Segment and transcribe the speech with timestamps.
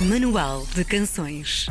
[0.00, 1.68] Manual de Canções.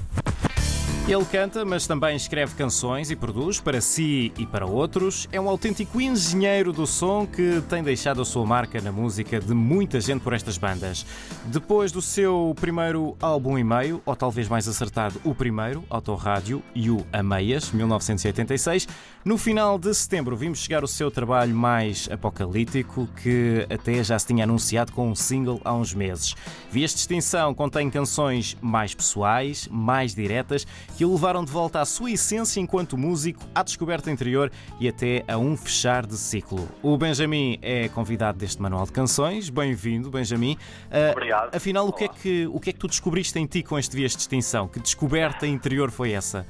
[1.10, 5.28] Ele canta, mas também escreve canções e produz para si e para outros.
[5.32, 9.56] É um autêntico engenheiro do som que tem deixado a sua marca na música de
[9.56, 11.04] muita gente por estas bandas.
[11.46, 16.92] Depois do seu primeiro álbum e meio, ou talvez mais acertado, o primeiro, Autorádio e
[16.92, 18.88] o Ameias, 1986,
[19.26, 24.28] no final de setembro vimos chegar o seu trabalho mais apocalíptico, que até já se
[24.28, 26.36] tinha anunciado com um single há uns meses.
[26.70, 30.68] Vias de Extinção contém canções mais pessoais, mais diretas
[31.00, 35.24] que o levaram de volta à sua essência enquanto músico, à descoberta interior e até
[35.30, 36.68] a um fechar de ciclo.
[36.84, 39.50] O Benjamin é convidado deste manual de canções.
[39.50, 40.58] Bem-vindo, Benjamin.
[40.92, 41.56] Uh, Obrigado.
[41.56, 43.96] Afinal, o que, é que, o que é que tu descobriste em ti com este
[43.96, 44.68] Vias de Extinção?
[44.68, 46.46] Que descoberta interior foi essa?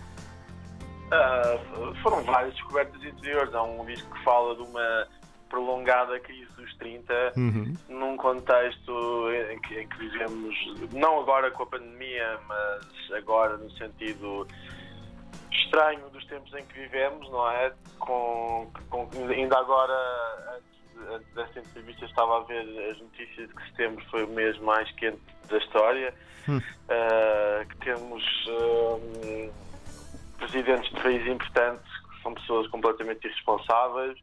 [1.14, 3.54] Uh, foram várias descobertas interiores.
[3.54, 5.08] Há um disco que fala de uma
[5.50, 7.74] prolongada crise dos 30, uhum.
[7.90, 10.56] num contexto em que, em que, vivemos,
[10.94, 14.48] não agora com a pandemia, mas agora no sentido
[15.52, 17.74] estranho dos tempos em que vivemos, não é?
[18.00, 19.94] Com, com ainda agora,
[20.56, 24.58] antes, antes desta entrevista, estava a ver as notícias de que setembro foi o mês
[24.60, 25.20] mais quente
[25.50, 26.14] da história,
[26.48, 26.58] uhum.
[26.58, 29.54] uh, que temos uh,
[30.38, 34.18] presidentes de países importantes que são pessoas completamente irresponsáveis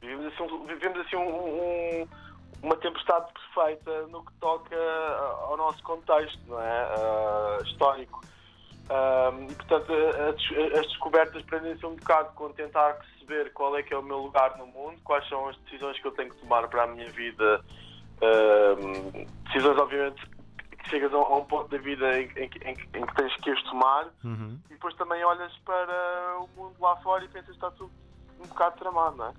[0.00, 2.08] Vivemos assim, vivemos assim um, um,
[2.62, 4.76] uma tempestade perfeita no que toca
[5.44, 6.86] ao nosso contexto não é?
[6.96, 8.20] Uh, histórico.
[8.90, 13.94] Uh, e, portanto, as, as descobertas prendem-se um bocado com tentar perceber qual é que
[13.94, 16.66] é o meu lugar no mundo, quais são as decisões que eu tenho que tomar
[16.68, 17.64] para a minha vida.
[18.16, 20.26] Uh, decisões, obviamente,
[20.82, 23.62] que chegas a um, ponto da vida em, em, em, em que tens que as
[23.64, 24.58] tomar uhum.
[24.66, 27.92] e depois também olhas para o mundo lá fora e pensas que está tudo
[28.40, 29.32] um bocado tramado, não é?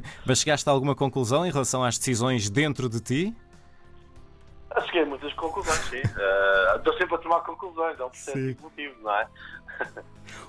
[0.26, 3.36] Mas chegaste a alguma conclusão em relação às decisões dentro de ti?
[4.86, 6.02] Cheguei a muitas conclusões, sim.
[6.14, 9.28] Uh, estou sempre a tomar conclusões, é um processo evolutivo, não é?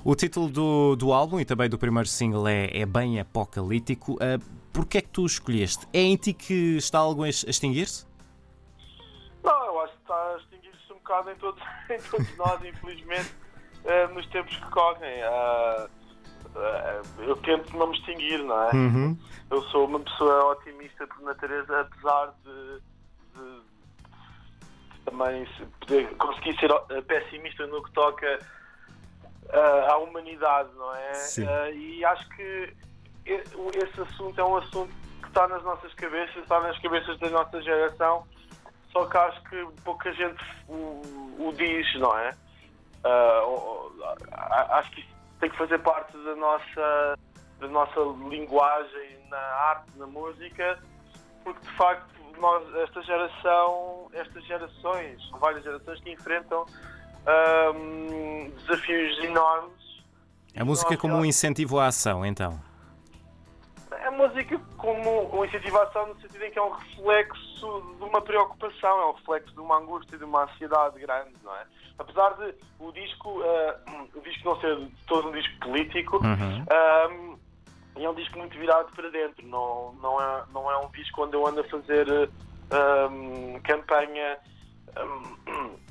[0.04, 4.14] o título do, do álbum e também do primeiro single é, é bem apocalíptico.
[4.14, 5.88] Uh, Porquê é que tu escolheste?
[5.94, 8.06] É em ti que está algo a extinguir-se?
[9.42, 13.34] Não, eu acho que está a extinguir-se um bocado em todos, em todos nós, infelizmente,
[13.86, 15.22] uh, nos tempos que correm.
[15.22, 15.90] Uh, eh,
[17.20, 18.72] eu tento não me extinguir, não é?
[18.74, 19.18] Uhum.
[19.50, 22.82] Eu sou uma pessoa otimista por natureza, apesar de,
[23.34, 23.62] de,
[24.94, 25.48] de também
[25.80, 26.72] poder conseguir ser
[27.04, 28.40] pessimista no que toca
[29.46, 31.12] uh, à humanidade, não é?
[31.12, 32.74] Uh, e acho que
[33.26, 37.62] esse assunto é um assunto que está nas nossas cabeças, está nas cabeças da nossa
[37.62, 38.26] geração,
[38.92, 41.02] só que acho que pouca gente o,
[41.40, 42.32] o diz, não é?
[43.04, 44.04] Uh,
[44.72, 45.15] acho que
[45.46, 47.20] tem que fazer parte da nossa,
[47.60, 50.80] da nossa linguagem na arte, na música,
[51.44, 56.66] porque de facto nós, esta geração, estas gerações, várias gerações que enfrentam
[57.76, 60.04] um, desafios enormes.
[60.58, 62.60] A música como um incentivo à ação, então?
[64.04, 68.04] A música como um incentivo à ação no sentido em que é um reflexo de
[68.04, 71.66] uma preocupação, é um reflexo de uma angústia, de uma ansiedade grande, não é?
[71.98, 73.95] apesar de o disco, uh,
[74.46, 77.38] disco não ser todo um disco político, uhum.
[77.98, 81.24] um, é um disco muito virado para dentro, não, não, é, não é um disco
[81.24, 82.30] onde eu ando a fazer
[83.12, 84.38] um, campanha.
[84.98, 85.76] Um,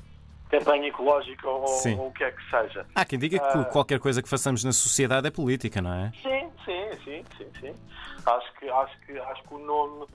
[0.47, 1.65] campanha ecológica ou,
[1.97, 2.85] ou, o que é que seja.
[2.93, 6.11] Há quem diga que uh, qualquer coisa que façamos na sociedade é política, não é?
[6.21, 7.75] Sim, sim, sim, sim, sim.
[8.25, 10.05] Acho que, acho que, acho que o nome,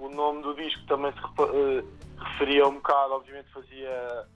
[0.00, 4.26] o nome do disco também se uh, referia um bocado, obviamente fazia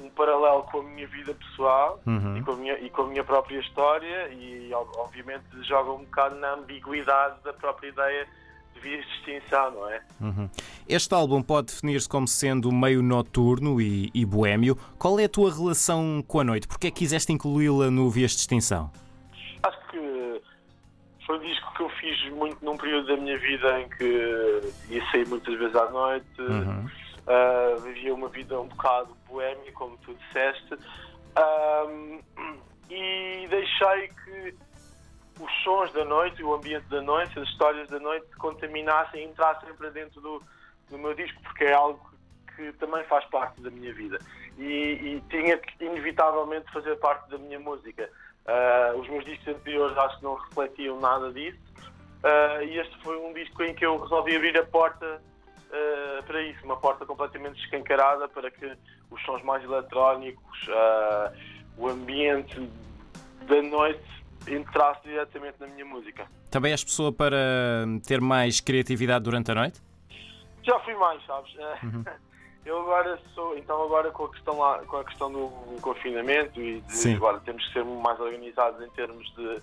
[0.00, 2.36] um paralelo com a minha vida pessoal uhum.
[2.36, 6.36] e, com a minha, e com a minha própria história e obviamente joga um bocado
[6.36, 8.26] na ambiguidade da própria ideia
[8.74, 10.02] de vias de extinção, não é?
[10.20, 10.48] Uhum.
[10.88, 14.76] Este álbum pode definir-se como sendo meio noturno e, e boêmio.
[14.98, 16.68] Qual é a tua relação com a noite?
[16.68, 18.90] Porquê é que quiseste incluí-la no Vias de Extinção?
[19.62, 20.42] Acho que
[21.26, 24.60] foi um disco que eu fiz muito num período da minha vida em que
[24.90, 26.40] ia sair muitas vezes à noite.
[26.40, 26.86] Uhum
[27.28, 30.74] uh, vivia uma vida um bocado boémia, como tu disseste,
[31.86, 32.20] um,
[32.90, 34.54] e deixei que
[35.40, 39.72] os sons da noite, o ambiente da noite, as histórias da noite contaminassem e entrassem
[39.74, 40.42] para dentro do,
[40.90, 42.00] do meu disco, porque é algo
[42.56, 44.18] que também faz parte da minha vida.
[44.56, 48.10] E, e tinha que inevitavelmente fazer parte da minha música.
[48.44, 51.60] Uh, os meus discos anteriores acho que não refletiam nada disso.
[52.24, 55.22] Uh, e este foi um disco em que eu resolvi abrir a porta
[55.68, 58.76] uh, para isso, uma porta completamente escancarada para que
[59.10, 61.36] os sons mais eletrónicos, uh,
[61.76, 62.68] o ambiente
[63.46, 66.26] da noite entrasse diretamente na minha música.
[66.50, 67.36] Também és pessoa para
[68.06, 69.80] ter mais criatividade durante a noite?
[70.62, 71.52] Já fui mais, sabes?
[71.82, 72.04] Uhum.
[72.66, 75.48] eu agora sou, então agora com a questão lá, com a questão do
[75.80, 77.14] confinamento e de, Sim.
[77.14, 79.62] agora temos que ser mais organizados em termos de,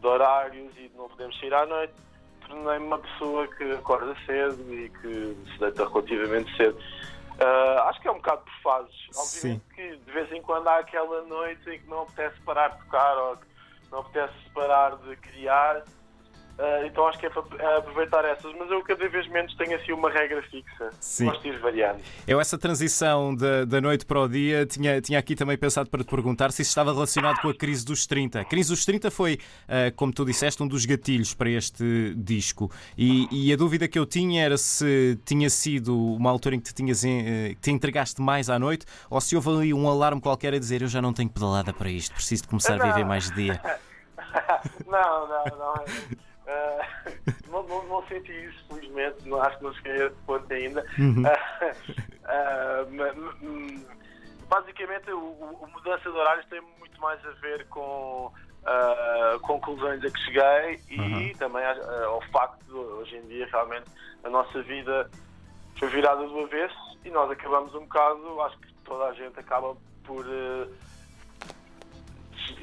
[0.00, 1.92] de horários e de não podemos sair à noite,
[2.48, 6.78] tornei-me uma pessoa que acorda cedo e que se deita relativamente cedo.
[7.38, 9.08] Uh, acho que é um bocado por fases.
[9.14, 9.74] Obviamente Sim.
[9.74, 13.18] que de vez em quando há aquela noite em que não apetece parar de tocar
[13.18, 13.46] ou que
[13.90, 15.82] não apetece parar de criar
[16.58, 17.42] Uh, então acho que é para
[17.76, 20.88] aproveitar essas, mas eu cada vez menos tenho assim uma regra fixa.
[21.00, 21.26] Sim.
[21.26, 22.00] Gosto de ir variando.
[22.26, 26.02] Eu essa transição da, da noite para o dia tinha, tinha aqui também pensado para
[26.02, 28.40] te perguntar se isso estava relacionado com a crise dos 30.
[28.40, 32.70] A crise dos 30 foi, uh, como tu disseste, um dos gatilhos para este disco.
[32.96, 36.72] E, e, a dúvida que eu tinha era se tinha sido uma altura em que
[36.72, 40.54] te, tinhas, uh, te entregaste mais à noite ou se houve ali um alarme qualquer
[40.54, 42.86] a dizer eu já não tenho pedalada para isto, preciso de começar não.
[42.86, 43.60] a viver mais de dia.
[44.86, 45.84] não, não, não.
[48.06, 50.84] Uh, não, senti isso, felizmente, não, acho que não cheguei a esse ponto ainda.
[50.98, 51.22] Uhum.
[52.26, 53.86] Uh,
[54.48, 60.10] basicamente, o, o, mudança de horários tem muito mais a ver com uh, conclusões a
[60.10, 61.32] que cheguei e uhum.
[61.38, 63.86] também ao facto de hoje em dia realmente
[64.24, 65.08] a nossa vida
[65.78, 69.76] foi virada do avesso e nós acabamos um bocado, acho que toda a gente acaba
[70.02, 70.26] por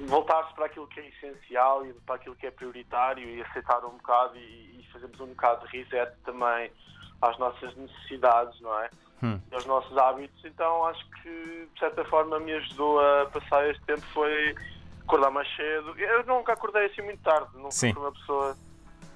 [0.02, 3.98] voltar-se para aquilo que é essencial e para aquilo que é prioritário e aceitar um
[3.98, 6.72] bocado e, e fazermos um bocado de reset também
[7.22, 8.90] às nossas necessidades, não é?
[9.24, 9.40] Hum.
[9.54, 10.44] Aos nossos hábitos.
[10.44, 14.56] Então acho que de certa forma me ajudou a passar este tempo foi
[15.02, 15.98] acordar mais cedo.
[15.98, 17.94] Eu nunca acordei assim muito tarde, nunca Sim.
[17.94, 18.58] fui uma pessoa.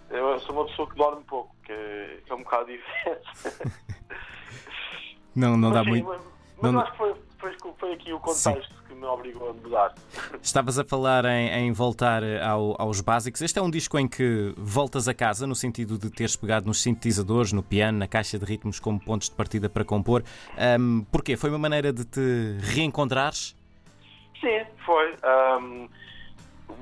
[0.10, 3.72] Eu sou uma pessoa que dorme pouco, que é um bocado diferente.
[5.36, 6.08] não, não mas, dá sim, muito.
[6.08, 6.22] Mas,
[6.62, 6.80] mas não...
[6.80, 8.74] acho que foi, foi, foi aqui o contexto.
[8.74, 9.94] Sim me obrigou a mudar.
[10.42, 13.42] Estavas a falar em, em voltar ao, aos básicos.
[13.42, 16.82] Este é um disco em que voltas a casa, no sentido de teres pegado nos
[16.82, 20.24] sintetizadores, no piano, na caixa de ritmos como pontos de partida para compor.
[20.80, 21.38] Um, porquê?
[21.38, 23.56] Foi uma maneira de te reencontrares?
[24.42, 25.16] Sim, foi.
[25.62, 25.90] Um,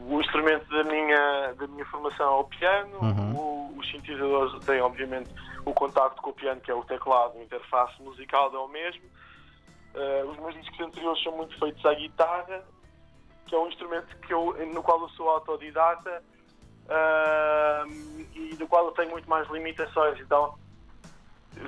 [0.08, 3.36] o instrumento da minha, da minha formação é o piano, uhum.
[3.36, 5.30] o, os sintetizadores têm, obviamente,
[5.64, 9.04] o contacto com o piano, que é o teclado, a interface musical é o mesmo.
[9.96, 12.66] Uh, os meus discos anteriores são muito feitos à guitarra,
[13.48, 16.22] que é um instrumento que eu, no qual eu sou autodidata
[16.86, 17.90] uh,
[18.34, 20.20] e do qual eu tenho muito mais limitações.
[20.20, 20.60] Então,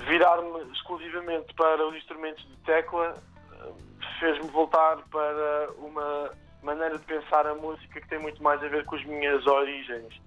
[0.06, 3.14] virar-me exclusivamente para os instrumentos de tecla
[3.52, 3.74] uh,
[4.20, 6.30] fez-me voltar para uma
[6.62, 10.20] maneira de pensar a música que tem muito mais a ver com as minhas origens.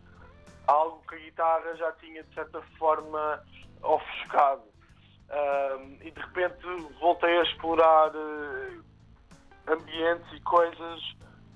[0.66, 3.44] Algo que a guitarra já tinha, de certa forma,
[3.84, 4.71] ofuscado
[6.02, 6.66] e de repente
[7.00, 8.84] voltei a explorar uh,
[9.68, 11.00] ambientes e coisas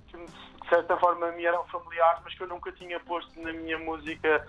[0.07, 3.77] que de certa forma me eram familiares, mas que eu nunca tinha posto na minha
[3.79, 4.45] música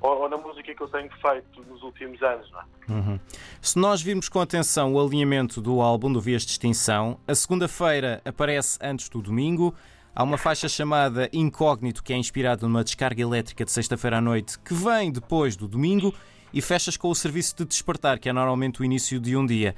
[0.00, 2.50] ou, ou na música que eu tenho feito nos últimos anos.
[2.88, 2.92] É?
[2.92, 3.20] Uhum.
[3.60, 8.22] Se nós virmos com atenção o alinhamento do álbum do Vias de Extinção, a segunda-feira
[8.24, 9.74] aparece antes do domingo.
[10.14, 14.58] Há uma faixa chamada Incógnito, que é inspirada numa descarga elétrica de sexta-feira à noite,
[14.58, 16.14] que vem depois do domingo
[16.52, 19.74] e fechas com o serviço de despertar, que é normalmente o início de um dia.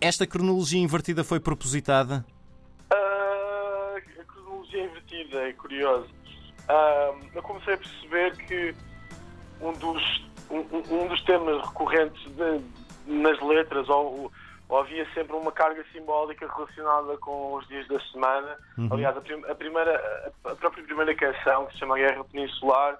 [0.00, 2.24] Esta cronologia invertida foi propositada?
[2.92, 6.08] Uh, a cronologia invertida é curioso.
[6.68, 8.74] Uh, eu comecei a perceber que
[9.60, 10.58] um dos, um,
[10.90, 12.60] um dos temas recorrentes de,
[13.06, 14.30] nas letras, ou,
[14.68, 18.56] ou, havia sempre uma carga simbólica relacionada com os dias da semana.
[18.76, 18.88] Uhum.
[18.92, 22.98] Aliás, a, prim, a, primeira, a própria primeira canção, que se chama Guerra Peninsular,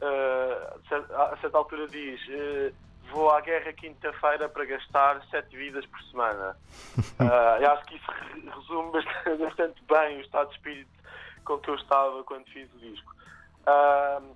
[0.00, 2.74] uh, a certa altura diz uh,
[3.10, 6.56] vou à guerra quinta-feira para gastar sete vidas por semana.
[6.98, 8.10] Uh, eu acho que isso
[8.54, 10.90] resume bastante, bastante, bem o estado de espírito
[11.44, 13.14] com que eu estava quando fiz o disco.
[13.66, 14.34] Uh,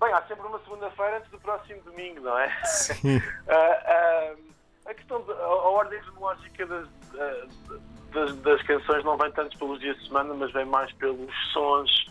[0.00, 2.64] bem, há sempre uma segunda-feira antes do próximo domingo, não é?
[2.64, 3.20] Sim.
[4.86, 6.88] a questão de, a, a ordem cronológica das,
[8.12, 12.06] das, das, canções não vem tanto pelos dias de semana, mas vem mais pelos sons.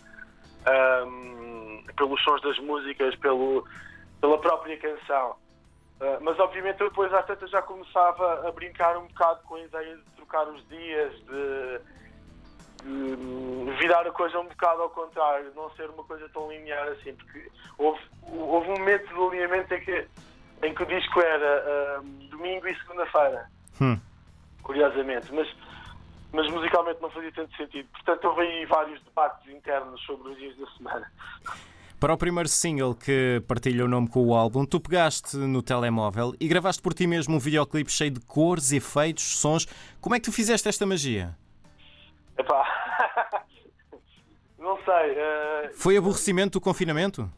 [0.67, 1.54] Um,
[1.93, 3.65] pelos sons das músicas, pelo,
[4.21, 5.35] pela própria canção.
[5.99, 9.61] Uh, mas obviamente eu depois às tantas já começava a brincar um bocado com a
[9.61, 11.79] ideia de trocar os dias, de,
[12.83, 17.15] de virar a coisa um bocado ao contrário, não ser uma coisa tão linear assim,
[17.15, 20.07] porque houve, houve um momento de alinhamento em que,
[20.63, 23.49] em que o disco era uh, domingo e segunda-feira,
[23.79, 23.97] hum.
[24.63, 25.47] curiosamente, mas,
[26.33, 27.87] mas musicalmente não fazia tanto sentido.
[27.91, 31.09] Portanto, houve aí vários debates internos sobre os dias da semana.
[31.99, 36.33] Para o primeiro single que partilha o nome com o álbum, tu pegaste no telemóvel
[36.39, 39.65] e gravaste por ti mesmo um videoclipe cheio de cores, efeitos, sons.
[40.01, 41.37] Como é que tu fizeste esta magia?
[42.37, 42.65] Epá,
[44.59, 45.13] não sei.
[45.13, 45.73] Uh...
[45.77, 47.31] Foi aborrecimento do confinamento?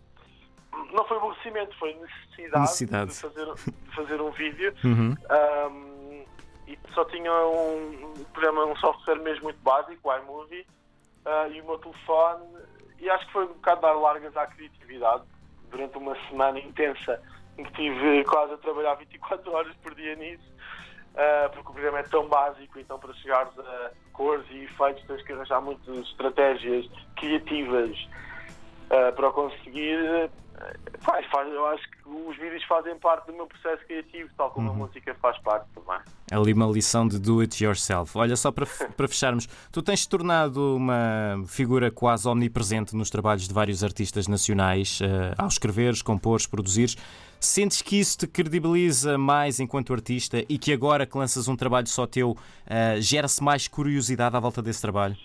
[0.91, 3.11] Não foi aborrecimento, foi necessidade, necessidade.
[3.11, 4.73] De, fazer, de fazer um vídeo.
[4.83, 5.15] Uhum.
[5.29, 6.25] Um,
[6.67, 10.65] e só tinha um, um programa, um software mesmo muito básico, o iMovie,
[11.25, 12.43] uh, e o meu telefone,
[12.99, 15.23] e acho que foi um bocado dar largas à criatividade
[15.69, 17.21] durante uma semana intensa
[17.57, 20.43] em que tive quase a trabalhar 24 horas por dia nisso,
[21.13, 25.21] uh, porque o programa é tão básico, então para chegares a cores e efeitos tens
[25.23, 26.85] que arranjar muitas estratégias
[27.15, 27.97] criativas
[28.87, 30.29] uh, para conseguir.
[31.01, 34.69] Faz, faz, eu acho que os vídeos fazem parte do meu processo criativo, tal como
[34.69, 34.73] uhum.
[34.73, 35.99] a música faz parte também.
[36.31, 38.17] É ali uma lição de do it yourself.
[38.17, 43.47] Olha, só para, para fecharmos, tu tens te tornado uma figura quase omnipresente nos trabalhos
[43.47, 46.97] de vários artistas nacionais, uh, ao escreveres, compores, produzires.
[47.39, 51.87] Sentes que isso te credibiliza mais enquanto artista e que agora que lanças um trabalho
[51.87, 52.35] só teu, uh,
[52.99, 55.15] gera-se mais curiosidade à volta desse trabalho?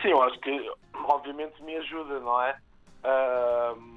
[0.00, 0.72] Sim, eu acho que
[1.06, 2.56] obviamente me ajuda, não é?
[3.04, 3.94] Uh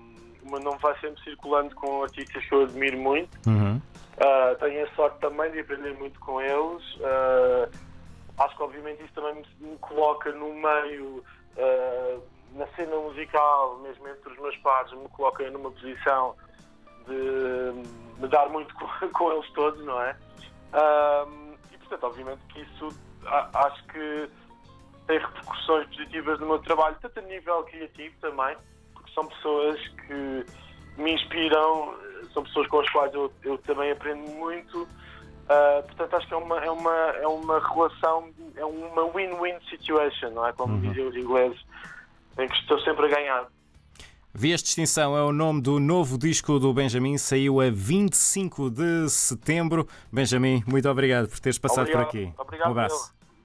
[0.47, 3.37] o meu nome vai sempre circulando com artistas que eu admiro muito.
[3.47, 3.75] Uhum.
[3.77, 6.83] Uh, tenho a sorte também de aprender muito com eles.
[6.95, 7.69] Uh,
[8.39, 11.23] acho que, obviamente, isso também me, me coloca no meio,
[11.57, 12.23] uh,
[12.53, 16.35] na cena musical, mesmo entre os meus pares, me coloca numa posição
[17.05, 20.15] de me dar muito com, com eles todos, não é?
[21.71, 22.89] e, portanto, obviamente que isso
[23.53, 24.29] acho que
[25.07, 28.57] tem repercussões positivas no meu trabalho, tanto a nível criativo também
[29.17, 30.45] são pessoas que
[31.01, 31.95] me inspiram,
[32.33, 34.83] são pessoas com as quais eu, eu também aprendo muito.
[34.83, 40.29] Uh, portanto, acho que é uma, é uma, é uma relação, é uma win-win situation,
[40.31, 40.53] não é?
[40.53, 40.81] Como uhum.
[40.81, 41.59] dizem os ingleses,
[42.38, 43.47] em que estou sempre a ganhar.
[44.33, 49.09] Vias de Extinção é o nome do novo disco do Benjamin, saiu a 25 de
[49.09, 49.88] setembro.
[50.12, 52.12] Benjamin, muito obrigado por teres passado obrigado.
[52.12, 52.33] por aqui.
[52.38, 53.16] Obrigado, um abraço.